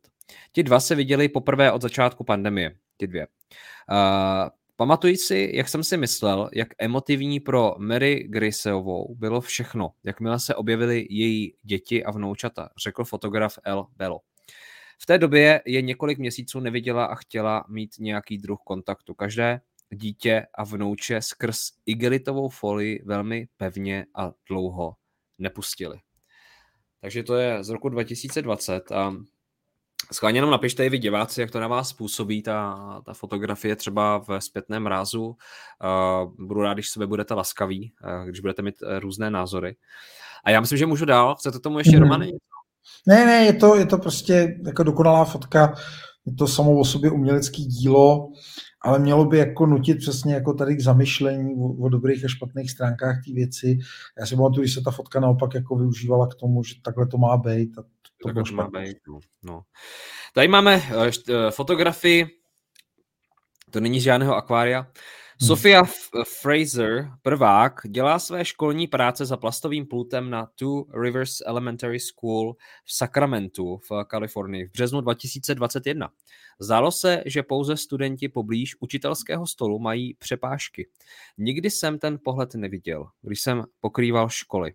[0.51, 3.27] Ti dva se viděli poprvé od začátku pandemie, ti dvě.
[3.91, 10.39] Uh, pamatuji si, jak jsem si myslel, jak emotivní pro Mary Graceovou bylo všechno, jakmile
[10.39, 13.87] se objevily její děti a vnoučata, řekl fotograf L.
[13.97, 14.19] Bello.
[15.01, 19.13] V té době je několik měsíců neviděla a chtěla mít nějaký druh kontaktu.
[19.13, 24.95] Každé dítě a vnouče skrz igelitovou folii velmi pevně a dlouho
[25.37, 25.99] nepustili.
[27.01, 29.15] Takže to je z roku 2020 a
[30.13, 34.17] Schválně jenom napište i vy diváci, jak to na vás působí ta, ta fotografie třeba
[34.17, 35.25] v zpětném rázu.
[35.25, 39.75] Uh, budu rád, když sebe budete laskaví, uh, když budete mít uh, různé názory.
[40.43, 41.35] A já myslím, že můžu dál.
[41.35, 41.99] Chcete tomu ještě, mm-hmm.
[41.99, 42.31] Romany?
[43.07, 45.73] Ne, ne, je to, je to prostě jako dokonalá fotka,
[46.25, 48.31] je to samo o sobě umělecký dílo,
[48.81, 52.71] ale mělo by jako nutit přesně jako tady k zamyšlení o, o dobrých a špatných
[52.71, 53.77] stránkách té věci.
[54.19, 57.17] Já si pamatuju, když se ta fotka naopak jako využívala k tomu, že takhle to
[57.17, 57.77] má být.
[57.77, 57.83] A
[58.21, 59.19] to, to takhle to má být, no.
[59.43, 59.61] no.
[60.33, 62.27] Tady máme uh, fotografii,
[63.71, 64.87] to není z žádného akvária,
[65.41, 65.47] Hmm.
[65.47, 65.83] Sofia
[66.41, 72.55] Fraser, prvák, dělá své školní práce za plastovým pultem na Two Rivers Elementary School
[72.85, 76.09] v Sacramentu v Kalifornii v březnu 2021.
[76.59, 80.89] Zdálo se, že pouze studenti poblíž učitelského stolu mají přepážky.
[81.37, 84.73] Nikdy jsem ten pohled neviděl, když jsem pokrýval školy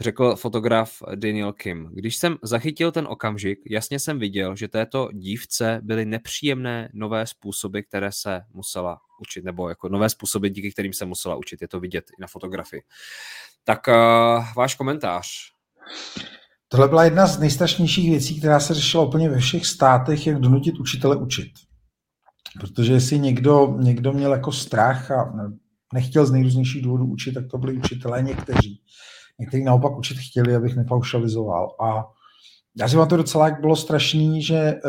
[0.00, 1.90] řekl fotograf Daniel Kim.
[1.92, 7.80] Když jsem zachytil ten okamžik, jasně jsem viděl, že této dívce byly nepříjemné nové způsoby,
[7.80, 11.62] které se musela učit, nebo jako nové způsoby, díky kterým se musela učit.
[11.62, 12.82] Je to vidět i na fotografii.
[13.64, 13.94] Tak uh,
[14.56, 15.26] váš komentář.
[16.68, 20.78] Tohle byla jedna z nejstrašnějších věcí, která se řešila úplně ve všech státech, jak donutit
[20.78, 21.52] učitele učit.
[22.60, 25.32] Protože jestli někdo, někdo měl jako strach a
[25.94, 28.82] nechtěl z nejrůznějších důvodů učit, tak to byli učitelé někteří.
[29.40, 31.76] Někteří naopak učit chtěli, abych nepaušalizoval.
[31.80, 32.04] A
[32.76, 34.80] já si vám to docela jak bylo strašný, že eh,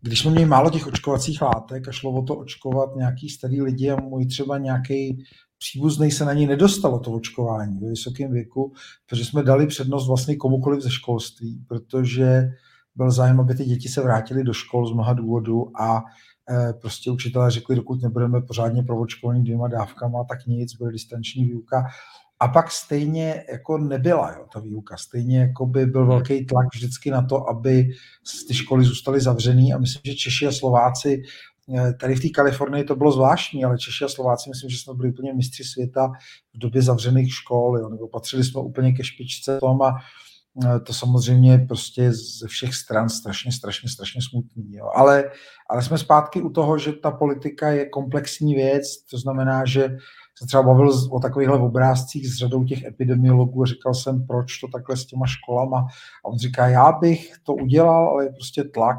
[0.00, 3.90] když jsme měli málo těch očkovacích látek a šlo o to očkovat nějaký starý lidi
[3.90, 5.24] a můj třeba nějaký
[5.58, 8.72] příbuzný se na něj nedostalo to očkování ve vysokém věku,
[9.08, 12.50] protože jsme dali přednost vlastně komukoliv ze školství, protože
[12.94, 16.02] byl zájem, aby ty děti se vrátily do škol z mnoha důvodů a
[16.50, 21.86] eh, prostě učitelé řekli, dokud nebudeme pořádně provočkovaný dvěma dávkama, tak nic, bude distanční výuka.
[22.40, 24.96] A pak stejně jako nebyla jo, ta výuka.
[24.96, 27.88] Stejně jako by byl velký tlak vždycky na to, aby
[28.48, 31.22] ty školy zůstaly zavřený a myslím, že Češi a Slováci
[31.76, 34.94] eh, Tady v té Kalifornii to bylo zvláštní, ale Češi a Slováci, myslím, že jsme
[34.94, 36.12] byli úplně mistři světa
[36.54, 39.94] v době zavřených škol, jo, nebo patřili jsme úplně ke špičce tom a
[40.64, 44.74] eh, to samozřejmě prostě ze všech stran strašně, strašně, strašně smutný.
[44.74, 44.90] Jo.
[44.94, 45.30] Ale,
[45.70, 49.96] ale jsme zpátky u toho, že ta politika je komplexní věc, to znamená, že
[50.38, 54.68] se třeba bavil o takovýchhle obrázcích s řadou těch epidemiologů a říkal jsem, proč to
[54.68, 55.86] takhle s těma školama.
[56.24, 58.98] A on říká, já bych to udělal, ale je prostě tlak,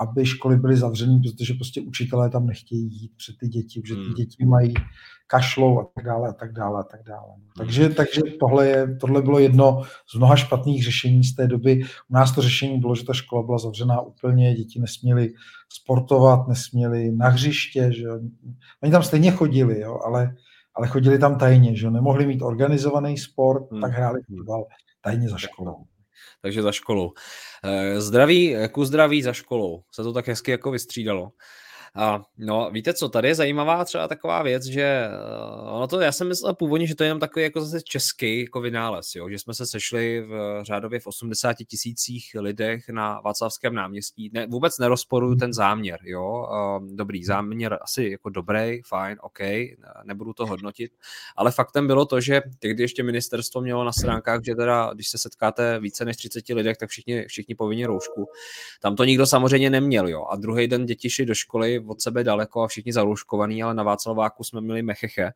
[0.00, 4.00] aby školy byly zavřené, protože prostě učitelé tam nechtějí jít před ty děti, protože ty
[4.00, 4.14] hmm.
[4.14, 4.74] děti mají
[5.26, 7.34] kašlou a tak dále a tak dále a tak dále.
[7.36, 7.48] Hmm.
[7.58, 9.82] Takže, takže tohle, je, tohle bylo jedno
[10.14, 11.82] z mnoha špatných řešení z té doby.
[12.10, 15.32] U nás to řešení bylo, že ta škola byla zavřená úplně, děti nesměly
[15.68, 18.08] sportovat, nesměly na hřiště, že
[18.82, 20.34] oni tam stejně chodili, jo, ale
[20.74, 23.80] ale chodili tam tajně, že nemohli mít organizovaný sport, hmm.
[23.80, 24.64] tak hráli fotbal
[25.00, 25.76] tajně za školou.
[26.42, 27.12] Takže za školou.
[27.64, 29.82] Eh, zdraví, ku zdraví za školou.
[29.90, 31.30] Se to tak hezky jako vystřídalo.
[31.96, 35.08] A no, víte co, tady je zajímavá třeba taková věc, že
[35.62, 38.40] uh, ono to, já jsem myslel původně, že to je jenom takový jako zase český
[38.40, 39.28] jako vynález, jo?
[39.28, 44.30] že jsme se sešli v řádově v 80 tisících lidech na Václavském náměstí.
[44.32, 49.38] Ne, vůbec nerozporuju ten záměr, jo, uh, dobrý záměr, asi jako dobrý, fajn, OK,
[50.04, 50.92] nebudu to hodnotit,
[51.36, 55.18] ale faktem bylo to, že tehdy ještě ministerstvo mělo na stránkách, že teda, když se
[55.18, 58.26] setkáte více než 30 lidech, tak všichni, všichni povinně roušku.
[58.80, 62.24] Tam to nikdo samozřejmě neměl, jo, a druhý den děti šli do školy od sebe
[62.24, 65.32] daleko a všichni zarouškovaný, ale na Václaváku jsme měli mecheche.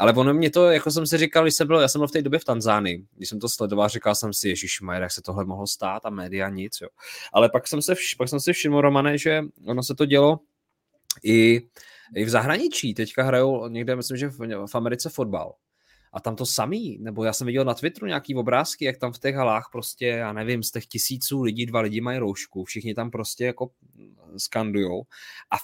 [0.00, 2.12] Ale ono mě to, jako jsem si říkal, když jsem byl, já jsem byl v
[2.12, 5.44] té době v Tanzánii, když jsem to sledoval, říkal jsem si, Ježíš jak se tohle
[5.44, 6.88] mohlo stát a média nic, jo.
[7.32, 10.40] Ale pak jsem, se, pak jsem si všiml, Romane, že ono se to dělo
[11.24, 11.62] i,
[12.14, 12.94] i v zahraničí.
[12.94, 15.54] Teďka hrajou někde, myslím, že v, v Americe fotbal.
[16.12, 19.18] A tam to samý, nebo já jsem viděl na Twitteru nějaký obrázky, jak tam v
[19.18, 23.10] těch halách prostě, já nevím, z těch tisíců lidí, dva lidi mají roušku, všichni tam
[23.10, 23.70] prostě jako
[24.36, 25.02] skandujou.
[25.50, 25.62] A v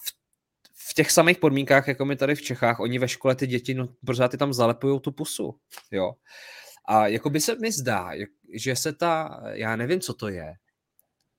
[0.89, 3.89] v těch samých podmínkách, jako my tady v Čechách, oni ve škole ty děti, no
[4.07, 5.55] pořád ty tam zalepují tu pusu,
[5.91, 6.13] jo.
[6.89, 8.11] A jako by se mi zdá,
[8.55, 10.55] že se ta, já nevím, co to je,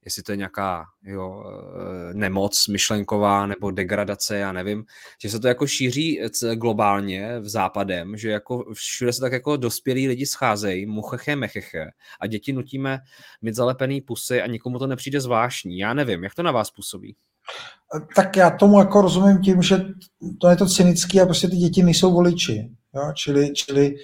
[0.08, 4.84] jestli to je nějaká jo, eh, nemoc myšlenková nebo degradace, já nevím,
[5.22, 6.20] že se to jako šíří
[6.56, 11.86] globálně v západem, že jako všude se tak jako dospělí lidi scházejí, mucheche, mecheche
[12.22, 13.00] a děti nutíme
[13.42, 15.78] mít zalepený pusy a nikomu to nepřijde zvláštní.
[15.78, 17.16] Já nevím, jak to na vás působí?
[18.16, 19.86] Tak já tomu jako rozumím tím, že
[20.42, 22.70] to je to cynické a prostě ty děti nejsou voliči.
[22.96, 23.12] Jo?
[23.16, 23.96] Čili, čili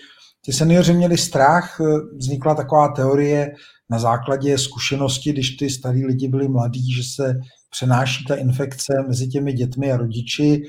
[0.46, 1.82] ty seniori měli strach,
[2.18, 3.52] vznikla taková teorie
[3.94, 7.34] na základě zkušenosti, když ty starý lidi byli mladí, že se
[7.70, 10.62] přenáší ta infekce mezi těmi dětmi a rodiči.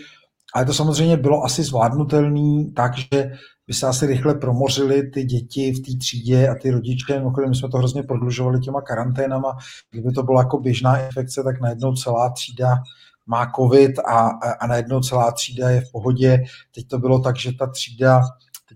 [0.54, 3.30] Ale to samozřejmě bylo asi zvládnutelný, takže
[3.66, 7.18] by se asi rychle promořili ty děti v té třídě a ty rodiče.
[7.18, 9.56] Mimochodem, my jsme to hrozně prodlužovali těma karanténama.
[9.90, 12.68] Kdyby to byla jako běžná infekce, tak najednou celá třída
[13.26, 16.44] má covid a, a, a najednou celá třída je v pohodě.
[16.74, 18.20] Teď to bylo tak, že ta třída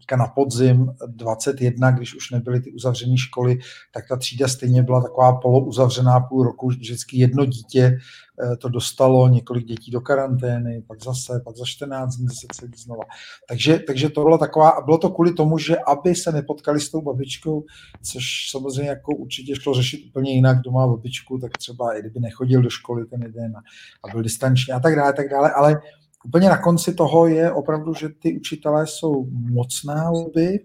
[0.08, 3.58] teďka na podzim 21, když už nebyly ty uzavřené školy,
[3.94, 7.98] tak ta třída stejně byla taková polouzavřená půl roku, vždycky jedno dítě
[8.42, 12.72] eh, to dostalo, několik dětí do karantény, pak zase, pak za 14 dní zase celý
[12.76, 13.04] znova.
[13.48, 16.90] Takže, takže to bylo taková, a bylo to kvůli tomu, že aby se nepotkali s
[16.90, 17.64] tou babičkou,
[18.02, 22.20] což samozřejmě jako určitě šlo řešit úplně jinak, kdo má babičku, tak třeba i kdyby
[22.20, 23.60] nechodil do školy ten jeden a,
[24.04, 25.80] a byl distanční a tak dále, tak dále, ale
[26.24, 30.60] úplně na konci toho je opravdu, že ty učitelé jsou mocná lobby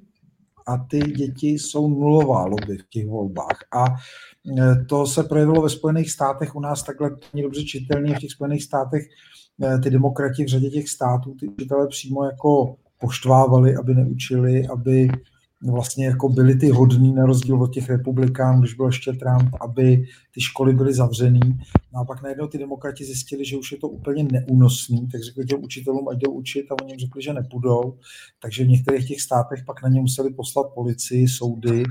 [0.68, 3.58] a ty děti jsou nulová lobby v těch volbách.
[3.76, 8.20] A e, to se projevilo ve Spojených státech, u nás takhle není dobře čitelně, v
[8.20, 9.04] těch Spojených státech
[9.64, 15.10] e, ty demokrati v řadě těch států, ty učitelé přímo jako poštvávali, aby neučili, aby
[15.72, 20.06] vlastně jako byli ty hodní na rozdíl od těch republikánů, když byl ještě Trump, aby
[20.34, 21.60] ty školy byly zavřený.
[21.94, 25.46] No a pak najednou ty demokrati zjistili, že už je to úplně neúnosný, tak řekli
[25.46, 27.98] těm učitelům, ať jdou učit a oni jim řekli, že nepůjdou.
[28.42, 31.84] Takže v některých těch státech pak na ně museli poslat policii, soudy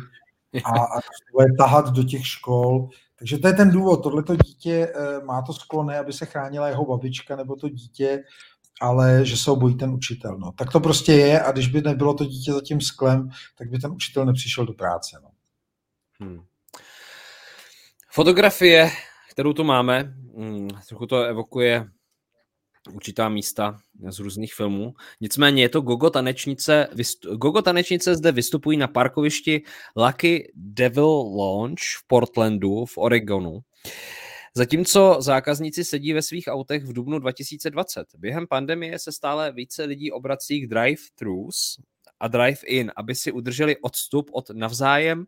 [0.64, 1.00] a, a
[1.32, 2.88] bude tahat do těch škol.
[3.18, 4.02] Takže to je ten důvod.
[4.02, 8.22] Tohleto dítě eh, má to sklony, aby se chránila jeho babička nebo to dítě,
[8.82, 10.38] ale že se ho bojí ten učitel.
[10.38, 10.52] No.
[10.52, 13.78] Tak to prostě je a když by nebylo to dítě za tím sklem, tak by
[13.78, 15.18] ten učitel nepřišel do práce.
[15.22, 15.30] No.
[16.20, 16.40] Hmm.
[18.10, 18.90] Fotografie,
[19.30, 21.86] kterou tu máme, hmm, trochu to evokuje
[22.94, 24.94] určitá místa z různých filmů.
[25.20, 26.88] Nicméně je to Gogo tanečnice.
[27.36, 29.62] Gogo tanečnice zde vystupují na parkovišti
[29.96, 33.60] Lucky Devil Launch v Portlandu v Oregonu.
[34.54, 38.06] Zatímco zákazníci sedí ve svých autech v dubnu 2020.
[38.14, 41.80] Během pandemie se stále více lidí obrací k drive-thrus
[42.20, 45.24] a drive-in, aby si udrželi odstup od navzájem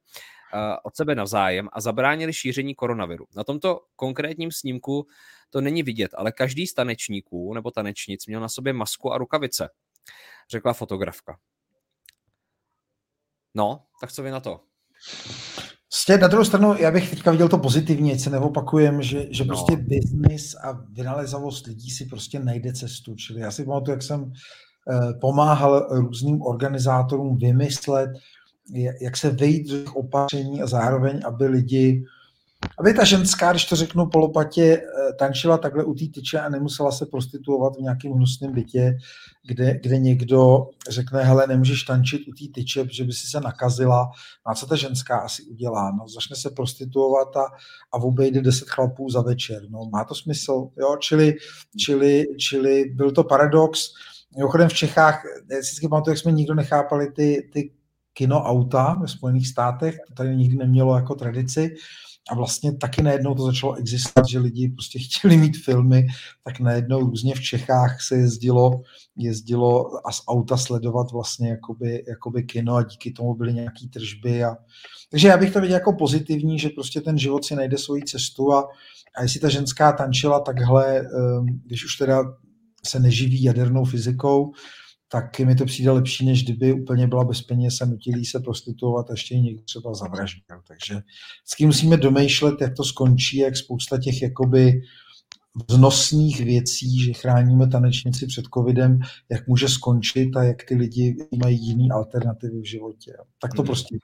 [0.55, 3.27] eh, od sebe navzájem a zabránili šíření koronaviru.
[3.37, 5.07] Na tomto konkrétním snímku
[5.51, 9.69] to není vidět, ale každý z tanečníků nebo tanečnic měl na sobě masku a rukavice,
[10.51, 11.39] řekla fotografka.
[13.55, 14.61] No, tak co vy na to?
[15.95, 19.45] Prostě na druhou stranu, já bych teďka viděl to pozitivně, ať se neopakujem, že, že
[19.45, 19.49] no.
[19.49, 23.15] prostě biznis a vynalezavost lidí si prostě najde cestu.
[23.15, 24.33] Čili já si pamatuju, jak jsem
[24.91, 28.11] eh, pomáhal různým organizátorům vymyslet,
[29.01, 32.05] jak se vejít do těch opatření a zároveň, aby lidi
[32.79, 36.93] aby ta ženská, když to řeknu polopatě, eh, tančila takhle u té tyče a nemusela
[36.93, 38.97] se prostituovat v nějakém hnusném bytě,
[39.47, 44.11] kde, kde někdo řekne, hele, nemůžeš tančit u té tyče, protože by si se nakazila.
[44.47, 45.91] No a co ta ženská asi udělá?
[45.91, 47.45] No, začne se prostituovat a,
[47.93, 49.63] a obejde deset chlapů za večer.
[49.71, 50.69] No, má to smysl?
[50.79, 50.97] Jo?
[51.01, 51.35] Čili,
[51.79, 53.89] čili, čili byl to paradox.
[54.37, 57.71] Mimochodem v Čechách, já si pamatuju, jak jsme nikdo nechápali ty, ty
[58.13, 61.75] kinoauta ve Spojených státech, to tady nikdy nemělo jako tradici.
[62.31, 66.07] A vlastně taky najednou to začalo existovat, že lidi prostě chtěli mít filmy,
[66.45, 68.83] tak najednou různě v Čechách se jezdilo,
[69.17, 74.45] jezdilo a z auta sledovat vlastně jakoby, jakoby kino a díky tomu byly nějaké tržby.
[74.45, 74.57] A...
[75.11, 78.53] Takže já bych to viděl jako pozitivní, že prostě ten život si najde svoji cestu
[78.53, 78.69] a,
[79.17, 82.25] a jestli ta ženská tančila takhle, ehm, když už teda
[82.87, 84.53] se neživí jadernou fyzikou,
[85.09, 89.11] tak mi to přijde lepší, než kdyby úplně byla bez peněz a nutilí se prostituovat
[89.11, 90.61] a ještě někdo třeba zavraždil.
[90.69, 90.95] Takže
[91.45, 94.83] vždycky musíme domýšlet, jak to skončí, jak spousta těch jakoby
[95.69, 101.67] vznosných věcí, že chráníme tanečnici před covidem, jak může skončit a jak ty lidi mají
[101.67, 103.13] jiný alternativy v životě.
[103.41, 103.67] Tak to hmm.
[103.67, 103.97] prostě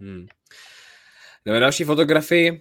[0.00, 0.26] Hmm.
[1.60, 2.60] další fotografii.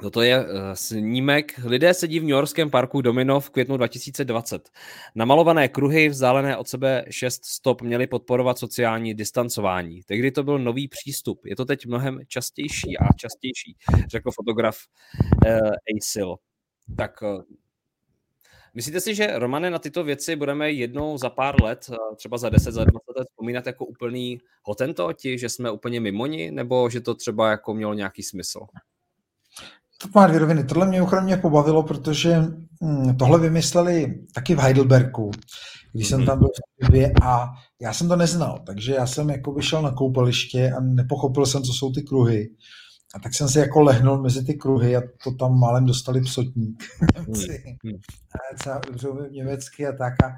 [0.00, 1.60] Toto je uh, snímek.
[1.64, 4.70] Lidé sedí v New Yorkském parku Domino v květnu 2020.
[5.14, 10.02] Namalované kruhy vzdálené od sebe 6 stop měly podporovat sociální distancování.
[10.02, 11.46] Tehdy to byl nový přístup.
[11.46, 13.76] Je to teď mnohem častější a častější,
[14.08, 14.76] řekl fotograf
[15.46, 16.36] uh, Asil.
[16.96, 17.42] Tak uh,
[18.74, 22.72] Myslíte si, že Romane na tyto věci budeme jednou za pár let, třeba za 10,
[22.72, 27.50] za 20 let vzpomínat jako úplný hotentoti, že jsme úplně mimoni, nebo že to třeba
[27.50, 28.60] jako mělo nějaký smysl?
[30.02, 30.64] To má dvě roviny.
[30.64, 32.42] Tohle mě ochranně pobavilo, protože
[32.82, 35.30] hm, tohle vymysleli taky v Heidelbergu,
[35.92, 37.48] když jsem tam byl v době a
[37.80, 41.72] já jsem to neznal, takže já jsem jako vyšel na koupaliště a nepochopil jsem, co
[41.72, 42.50] jsou ty kruhy.
[43.14, 46.84] A tak jsem si jako lehnul mezi ty kruhy a to tam málem dostali psotník.
[47.26, 47.62] Němci.
[47.84, 47.98] Hmm.
[48.72, 50.12] A dobře německy a tak.
[50.24, 50.32] A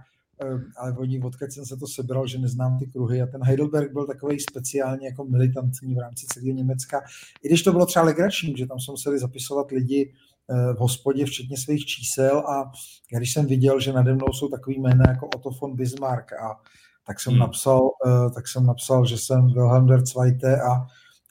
[0.77, 4.07] ale oni, odkud jsem se to sebral, že neznám ty kruhy a ten Heidelberg byl
[4.07, 7.03] takový speciálně jako militantní v rámci celého Německa.
[7.42, 10.12] I když to bylo třeba legrační, že tam se museli zapisovat lidi
[10.51, 12.73] eh, v hospodě, včetně svých čísel a
[13.16, 16.61] když jsem viděl, že nade mnou jsou takový jména jako Otto von Bismarck a
[17.07, 17.40] tak jsem hmm.
[17.40, 20.87] napsal, eh, tak jsem napsal, že jsem Wilhelm der Zweite a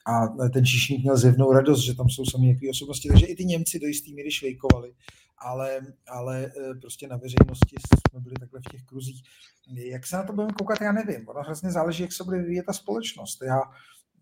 [0.06, 3.44] a ten číšník měl zjevnou radost, že tam jsou sami nějaké osobnosti, takže i ty
[3.44, 4.92] Němci do jistý míry švejkovali
[5.38, 7.76] ale, ale e, prostě na veřejnosti
[8.10, 9.22] jsme byli takhle v těch kruzích.
[9.66, 11.28] Jak se na to budeme koukat, já nevím.
[11.28, 13.42] Ono hrozně záleží, jak se bude vyvíjet ta společnost.
[13.42, 13.60] Já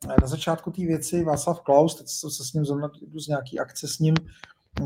[0.05, 3.59] e, na začátku té věci Václav Klaus, teď jsem se s ním zrovna z nějaký
[3.59, 4.15] akce s ním,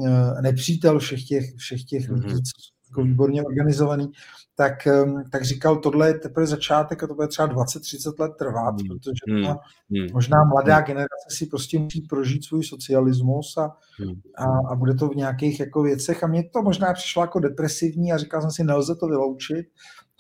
[0.07, 2.25] e, nepřítel všech těch, všech těch mm-hmm.
[2.25, 4.13] lidí, co jako výborně organizovaný,
[4.55, 4.89] tak,
[5.31, 8.89] tak říkal, tohle je teprve začátek a to bude třeba 20-30 let trvat, mm.
[8.89, 9.45] protože mm.
[9.45, 9.59] ta
[9.91, 10.07] mm.
[10.13, 10.85] možná mladá mm.
[10.85, 14.21] generace si prostě musí prožít svůj socialismus a, mm.
[14.37, 18.13] a, a bude to v nějakých jako věcech a mně to možná přišlo jako depresivní
[18.13, 19.67] a říkal jsem si, nelze to vyloučit.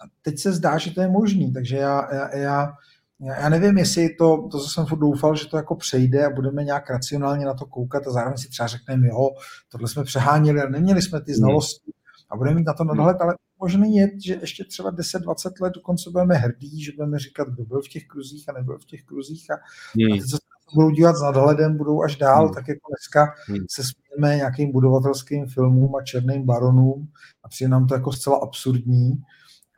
[0.00, 2.72] A teď se zdá, že to je možný, takže já, já, já
[3.20, 6.90] já nevím, jestli to, to jsem furt doufal, že to jako přejde a budeme nějak
[6.90, 9.30] racionálně na to koukat a zároveň si třeba řekneme, jo,
[9.68, 11.92] tohle jsme přeháněli a neměli jsme ty znalosti
[12.30, 16.10] a budeme mít na to nadhled, ale možný je, že ještě třeba 10-20 let dokonce
[16.10, 19.50] budeme hrdí, že budeme říkat, kdo byl v těch kruzích a nebyl v těch kruzích
[19.50, 19.54] a,
[19.94, 20.12] hmm.
[20.12, 22.54] a ty, co se budou dívat s nadhledem, budou až dál, hmm.
[22.54, 23.64] tak jako dneska hmm.
[23.70, 27.08] se smějeme nějakým budovatelským filmům a černým baronům
[27.44, 29.12] a přijde nám to jako zcela absurdní.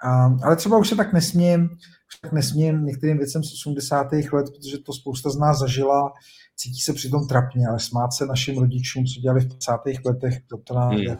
[0.02, 1.68] A, ale třeba už se tak nesmím,
[2.22, 4.12] tak nesmím některým věcem z 80.
[4.12, 6.12] let, protože to spousta z nás zažila,
[6.56, 9.80] cítí se přitom trapně, ale smát se našim rodičům, co dělali v 50.
[10.06, 11.16] letech, to nám hmm.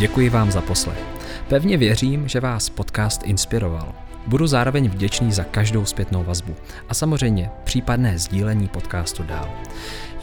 [0.00, 1.04] Děkuji vám za poslech.
[1.48, 3.94] Pevně věřím, že vás podcast inspiroval.
[4.26, 6.56] Budu zároveň vděčný za každou zpětnou vazbu
[6.88, 9.48] a samozřejmě případné sdílení podcastu dál.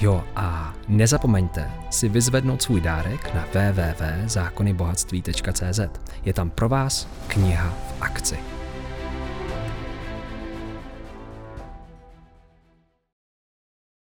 [0.02, 5.80] Jo a nezapomeňte si vyzvednout svůj dárek na www.zákonybohatství.cz.
[6.26, 8.57] Je tam pro vás kniha v akci.